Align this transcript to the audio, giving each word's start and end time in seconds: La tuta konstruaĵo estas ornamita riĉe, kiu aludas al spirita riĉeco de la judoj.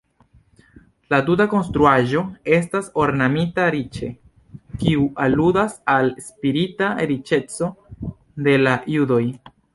La 1.13 1.17
tuta 1.25 1.45
konstruaĵo 1.51 2.23
estas 2.59 2.89
ornamita 3.03 3.67
riĉe, 3.75 4.09
kiu 4.85 5.05
aludas 5.27 5.77
al 5.97 6.11
spirita 6.31 6.91
riĉeco 7.15 7.71
de 8.49 8.59
la 8.65 8.77
judoj. 8.99 9.23